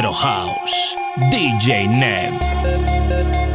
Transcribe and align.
Electro 0.00 0.12
House, 0.12 0.96
DJ 1.30 1.86
Neb. 1.86 3.49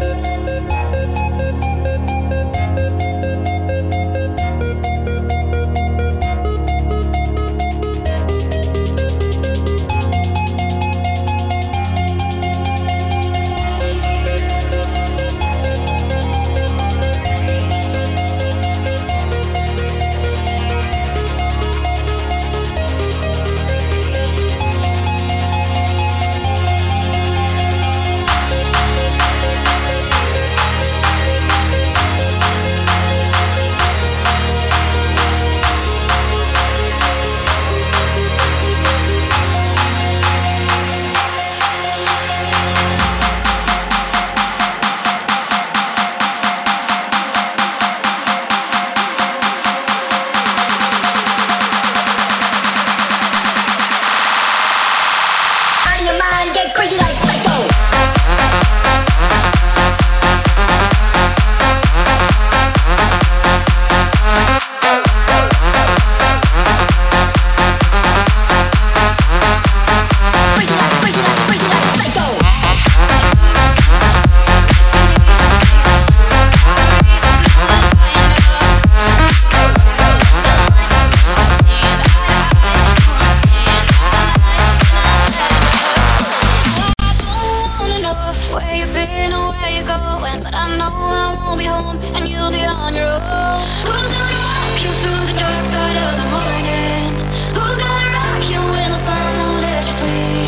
the 95.26 95.34
dark 95.40 95.66
side 95.66 95.98
of 96.06 96.18
the 96.22 96.28
morning. 96.30 97.10
Who's 97.56 97.78
gonna 97.78 98.12
rock 98.14 98.44
you 98.50 98.62
when 98.74 98.92
the 98.92 98.98
sun 98.98 99.38
won't 99.40 99.62
let 99.62 99.86
you 99.86 99.92
sleep? 99.92 100.45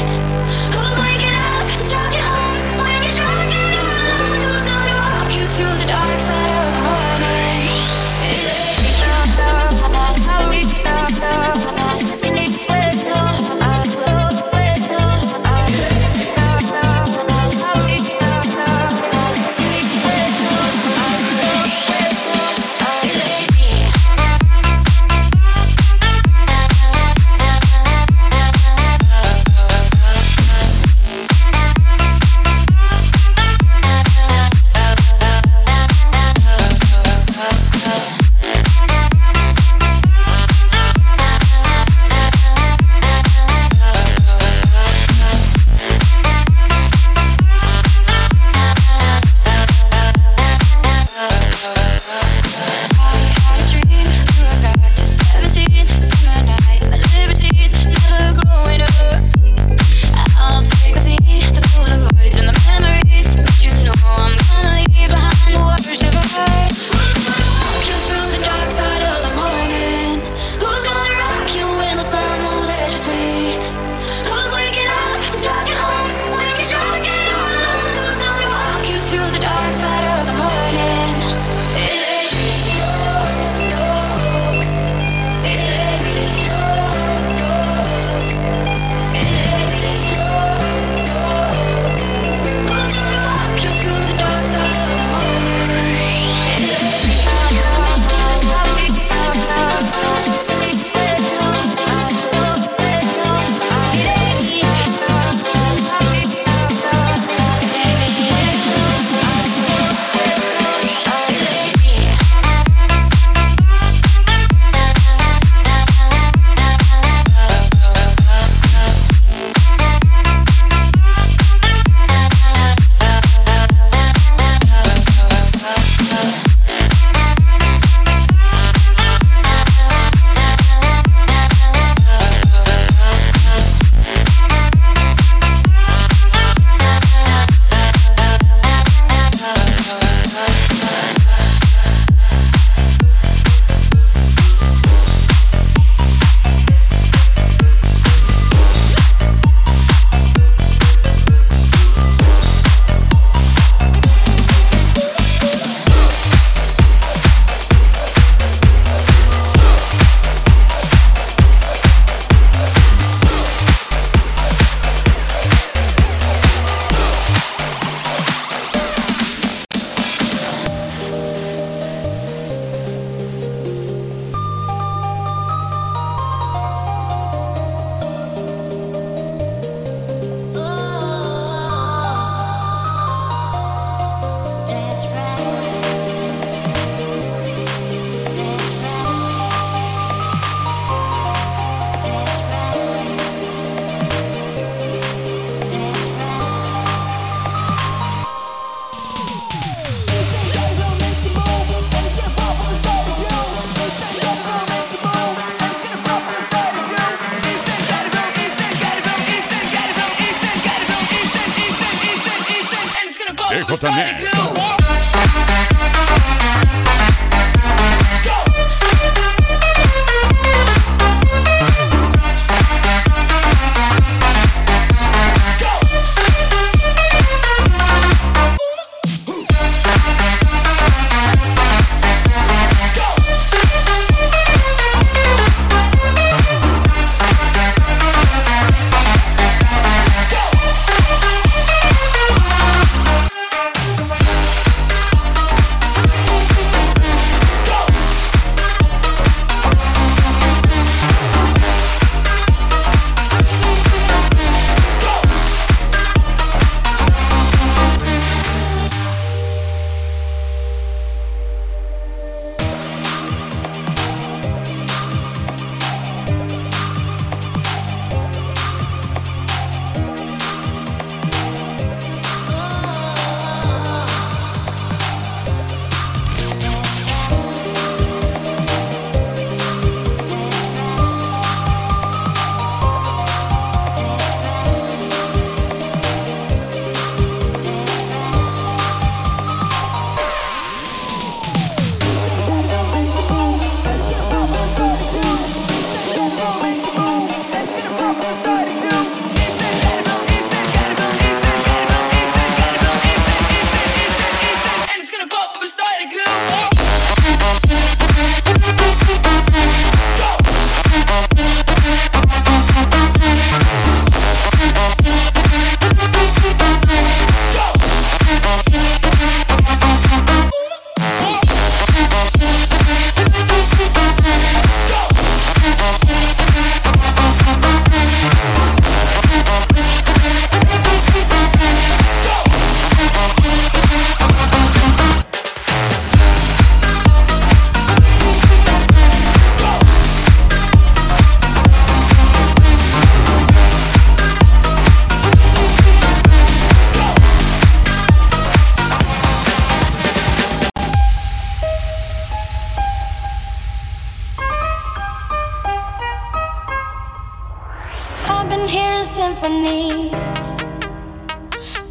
I've 358.49 358.59
been 358.59 358.69
hearing 358.69 359.03
symphonies. 359.03 360.49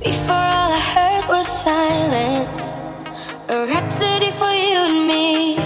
Before 0.02 0.46
all 0.56 0.72
I 0.72 0.82
heard 0.94 1.28
was 1.28 1.46
silence. 1.46 2.72
A 3.50 3.66
rhapsody 3.66 4.30
for 4.30 4.50
you 4.64 4.78
and 4.88 5.06
me. 5.06 5.56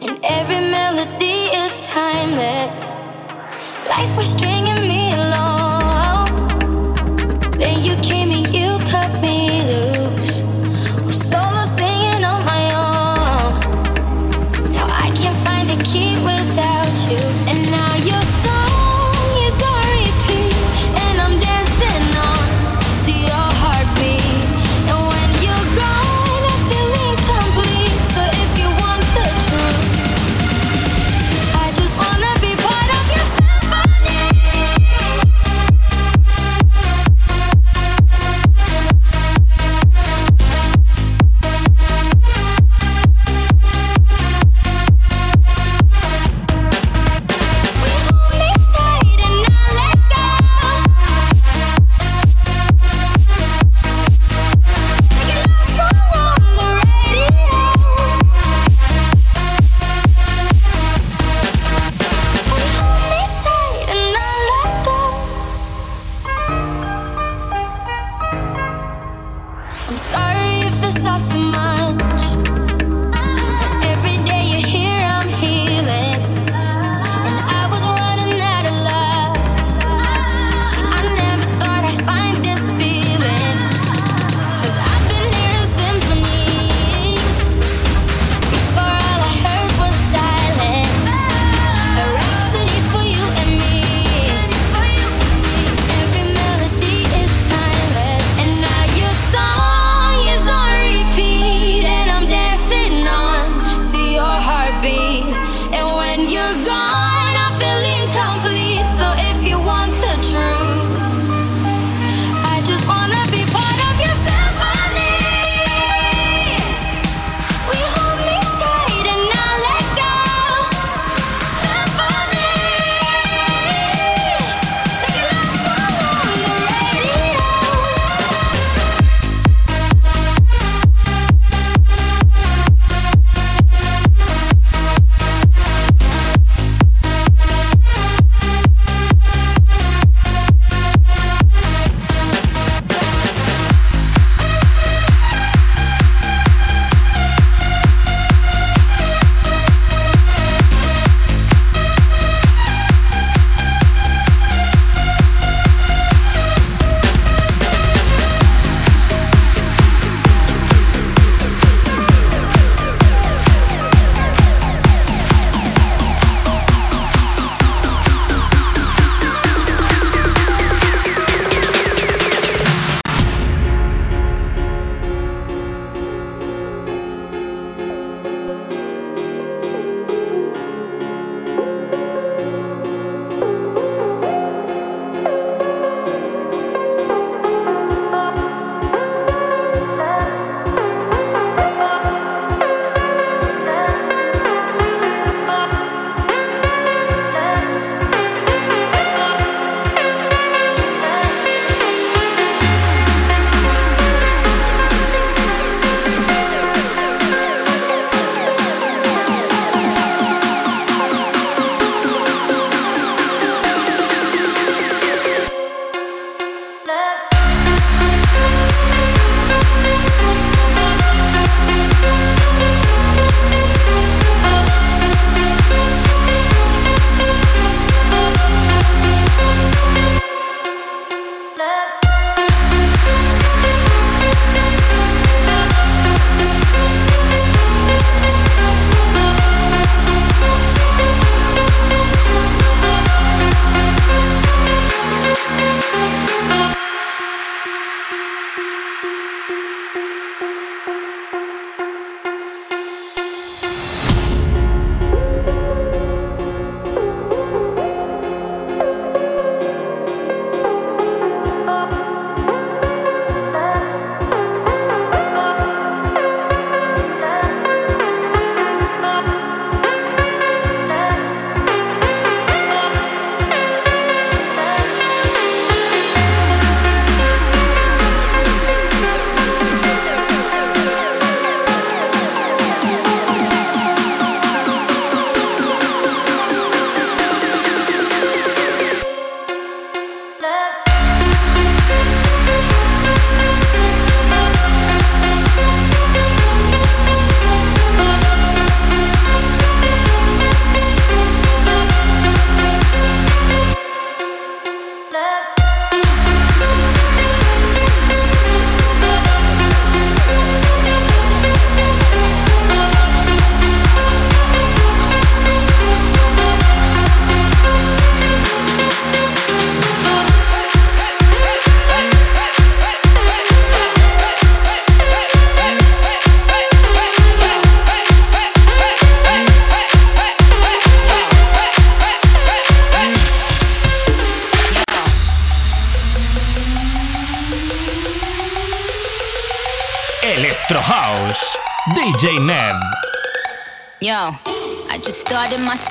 And 0.00 0.18
every 0.24 0.60
melody 0.60 1.52
is 1.62 1.82
timeless. 1.82 2.88
Life 3.90 4.16
was 4.16 4.30
stringing 4.32 4.80
me 4.88 5.12
along. 5.12 5.43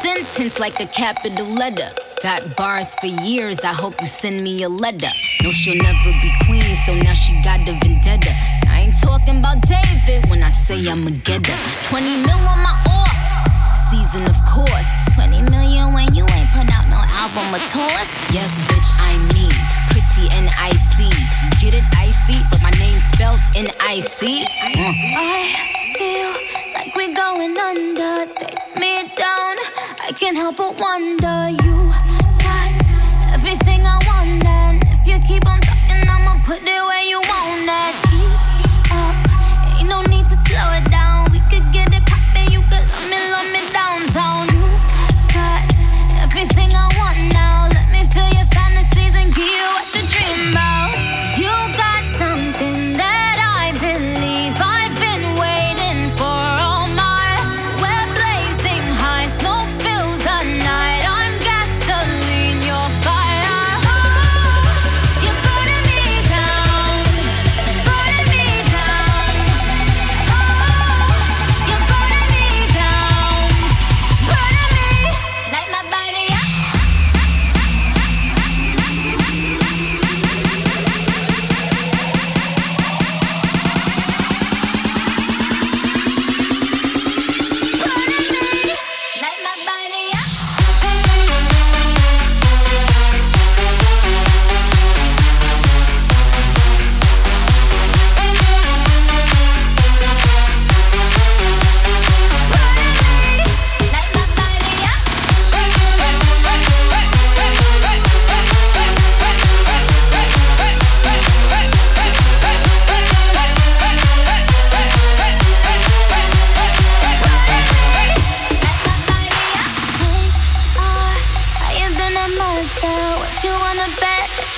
sentence 0.04 0.60
like 0.60 0.82
a 0.82 0.88
capital 0.88 1.48
letter. 1.48 1.90
Got 2.22 2.58
bars 2.58 2.90
for 3.00 3.08
years, 3.08 3.58
I 3.62 3.74
hope 3.74 4.02
you 4.02 4.08
send 4.08 4.42
me 4.42 4.62
a 4.64 4.68
letter. 4.68 5.14
No, 5.42 5.50
she'll 5.52 5.82
never 5.82 6.12
be 6.22 6.32
queen, 6.46 6.76
so 6.86 6.94
now 6.94 7.14
she 7.14 7.32
got 7.42 7.62
a 7.62 7.74
vendetta. 7.80 8.32
I 8.68 8.84
ain't 8.84 9.00
talking 9.00 9.40
about 9.40 9.62
David 9.62 10.30
when 10.30 10.44
I 10.44 10.52
say 10.52 10.76
I'm 10.90 11.08
a 11.08 11.12
getter. 11.12 11.56
20 11.88 12.06
mil 12.28 12.42
on 12.52 12.60
my 12.68 12.76
off 12.92 13.16
season, 13.90 14.28
of 14.28 14.36
course. 14.44 14.90
20 15.16 15.50
million 15.50 15.94
when 15.94 16.14
you 16.14 16.26
ain't 16.36 16.50
put 16.52 16.68
out 16.68 16.86
no 16.92 17.00
album 17.24 17.48
or 17.56 17.64
tours. 17.72 18.10
Yes, 18.36 18.52
bitch, 18.68 18.90
I 19.00 19.16
mean 19.34 19.56
pretty 19.94 20.28
and 20.36 20.50
icy. 20.60 21.10
Get 21.62 21.74
it 21.80 21.86
icy, 21.96 22.44
but 22.52 22.62
my 22.62 22.72
name's 22.72 23.04
spelled 23.14 23.40
N 23.56 23.70
I 23.80 24.02
C. 24.02 24.44
Mm. 24.44 24.94
I 25.16 25.64
feel 25.98 26.32
like 26.76 26.96
we're 26.96 27.16
going 27.16 27.56
under. 27.58 28.34
Take 28.34 28.80
me 28.80 29.10
down. 29.16 29.63
I 30.06 30.12
can't 30.12 30.36
help 30.36 30.58
but 30.58 30.82
wonder. 30.82 31.50
You 31.64 31.94
got 32.44 33.34
everything 33.34 33.86
I 33.86 33.98
want, 34.06 34.46
and 34.46 34.84
if 34.92 35.08
you 35.08 35.18
keep 35.26 35.48
on 35.48 35.62
talking, 35.62 36.10
I'ma 36.10 36.44
put 36.44 36.62
it. 36.62 36.68
Away. 36.68 36.93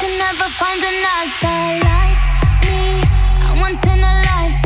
you 0.02 0.18
never 0.18 0.50
find 0.60 0.82
another 0.84 1.80
like 1.88 2.24
me. 2.66 3.02
I 3.42 3.58
once 3.60 3.84
in 3.86 4.04
a 4.04 4.14
lifetime. 4.28 4.65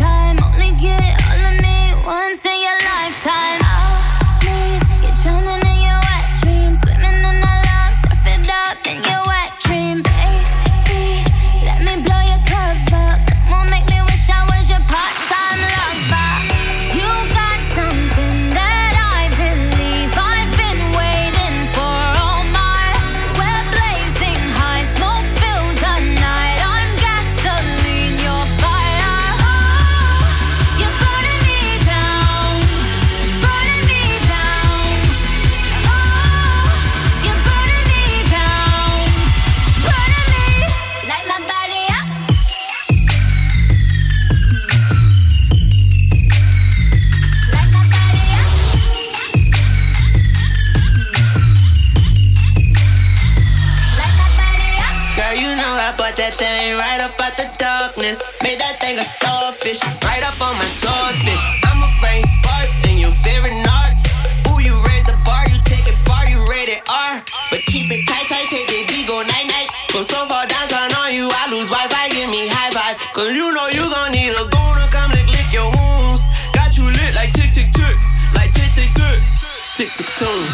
So. 80.20 80.49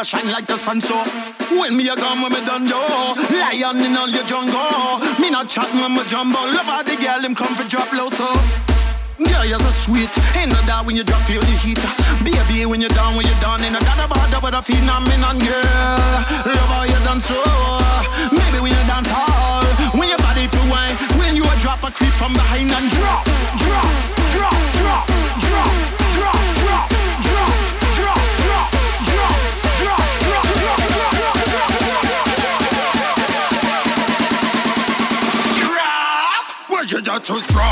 a 0.00 0.04
shine 0.04 0.30
like 0.32 0.46
the 0.46 0.56
sun. 0.56 0.80
So 0.80 0.94
when 1.60 1.76
me 1.76 1.88
a 1.88 1.94
come 1.94 2.22
when 2.22 2.32
me 2.32 2.44
done, 2.44 2.66
yo, 2.66 2.78
lion 3.36 3.84
in 3.84 3.96
all 3.96 4.08
your 4.08 4.24
jungle. 4.24 4.98
Me 5.20 5.30
not 5.30 5.48
chat 5.48 5.70
when 5.74 5.94
me 5.94 6.02
jumbo. 6.04 6.38
Love 6.38 6.66
how 6.66 6.82
the 6.82 6.96
girl 6.96 7.20
him 7.20 7.34
come 7.34 7.54
for 7.54 7.64
drop 7.64 7.92
low. 7.92 8.08
So. 8.08 8.69
Toronto's 37.22 37.46
dry. 37.48 37.69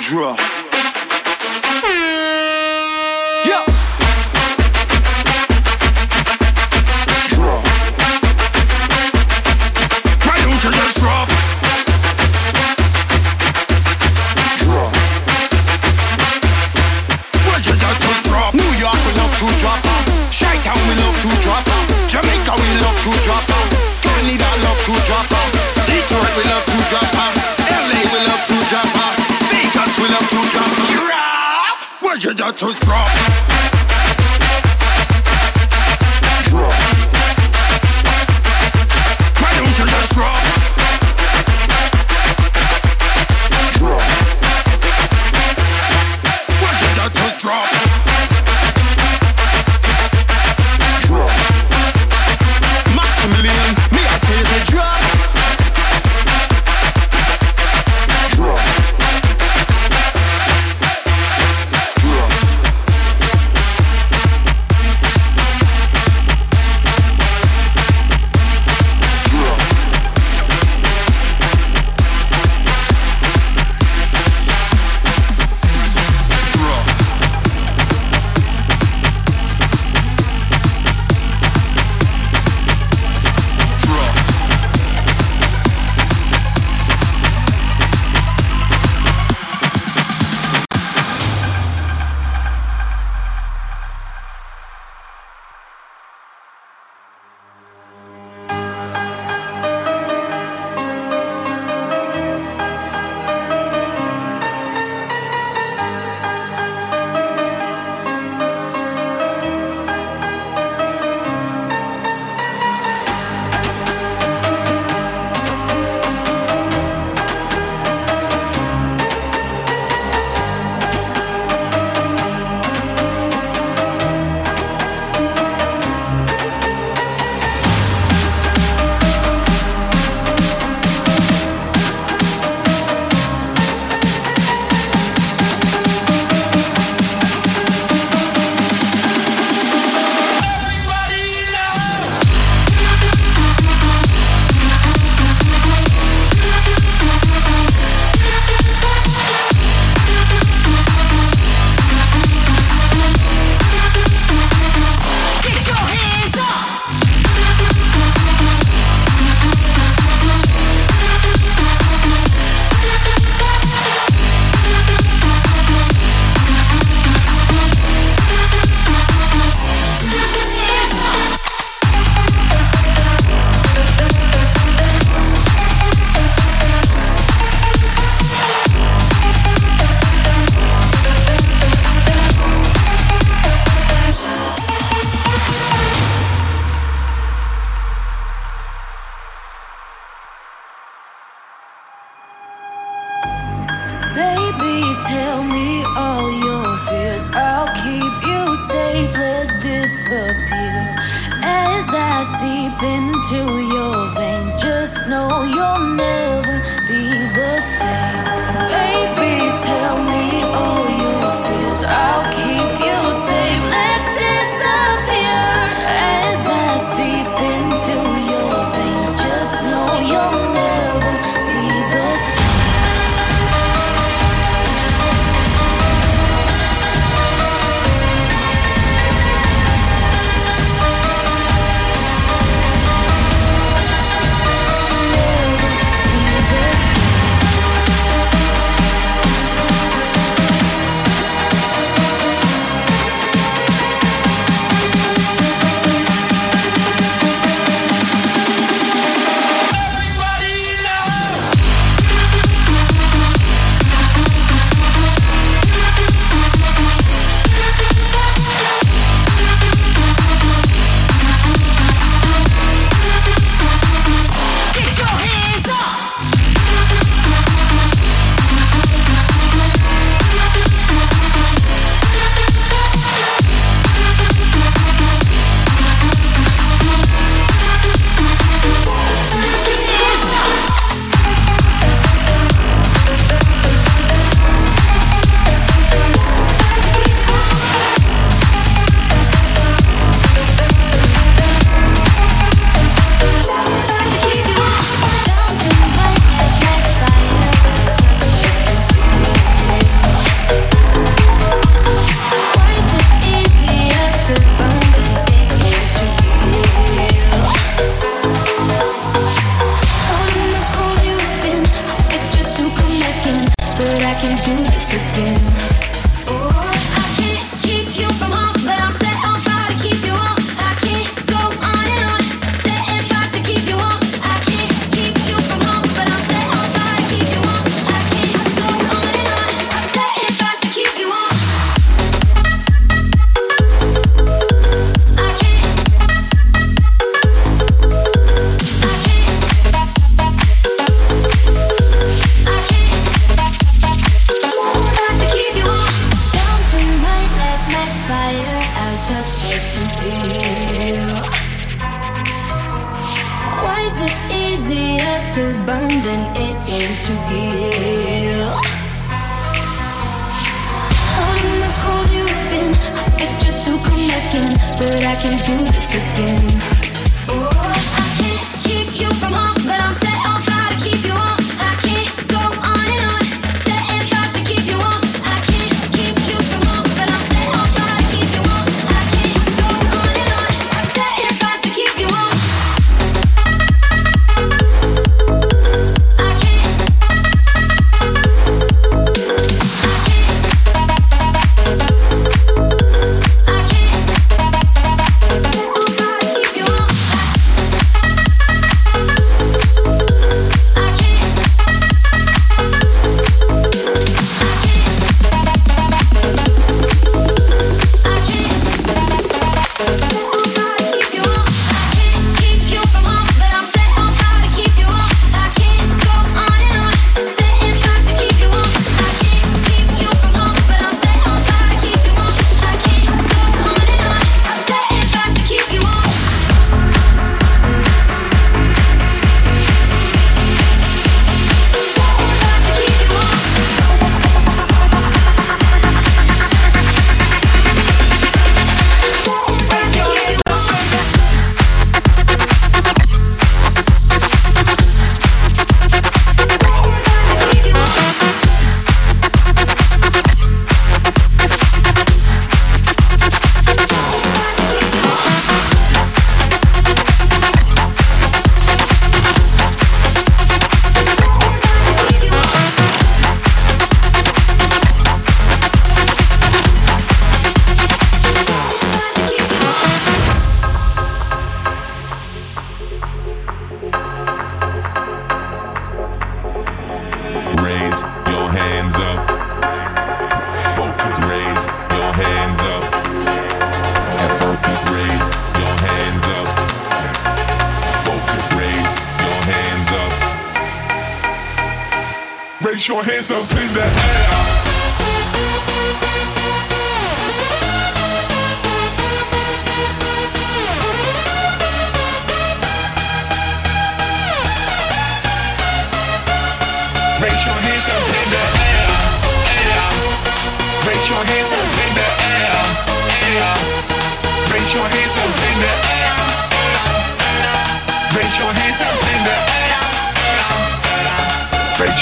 Hydra. 0.00 0.59
I 32.50 32.52
just 32.52 32.80
drop. 32.80 33.49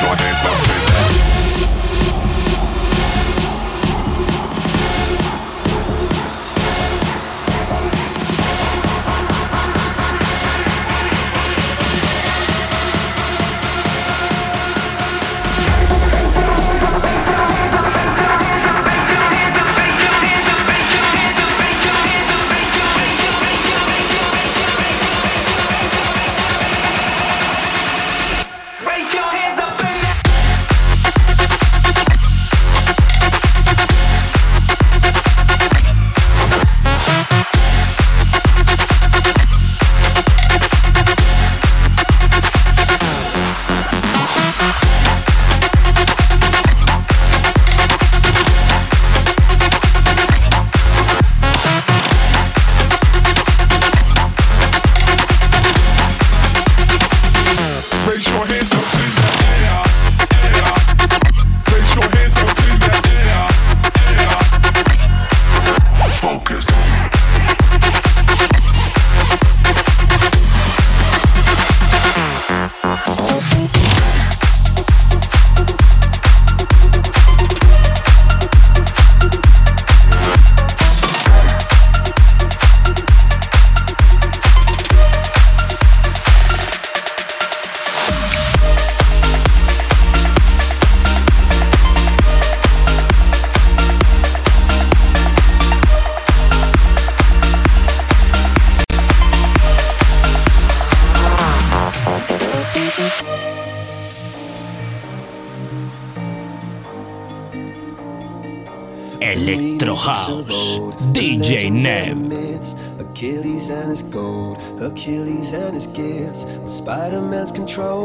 Achilles 0.00 1.37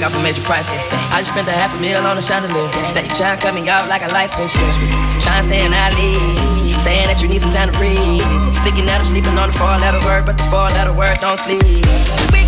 take 0.00 0.06
off 0.06 0.18
a 0.18 0.22
major 0.22 0.42
price. 0.42 0.70
I 1.12 1.20
just 1.20 1.28
spent 1.28 1.46
a 1.48 1.52
half 1.52 1.76
a 1.76 1.80
mil 1.80 2.06
on 2.06 2.16
a 2.16 2.22
chandelier. 2.22 2.70
They 2.94 3.06
try 3.08 3.36
to 3.36 3.40
cut 3.40 3.54
me 3.54 3.68
off 3.68 3.88
like 3.88 4.02
a 4.02 4.08
light 4.08 4.30
switch. 4.30 4.54
Trying 5.20 5.42
to 5.42 5.48
stay 5.48 5.64
in 5.64 5.72
I 5.74 5.90
leave. 5.90 6.80
Saying 6.80 7.06
that 7.06 7.20
you 7.20 7.28
need 7.28 7.40
some 7.40 7.50
time 7.50 7.70
to 7.70 7.78
breathe. 7.78 8.24
Thinking 8.64 8.86
that 8.86 9.00
I'm 9.00 9.04
sleeping 9.04 9.36
on 9.36 9.50
the 9.50 9.56
four 9.56 9.76
letter 9.76 10.00
word, 10.06 10.24
but 10.24 10.38
the 10.38 10.44
four 10.44 10.68
letter 10.72 10.92
word 10.92 11.18
don't 11.20 11.38
sleep. 11.38 12.39